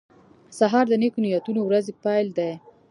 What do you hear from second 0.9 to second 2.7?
نیکو نیتونو ورځې پیل دی.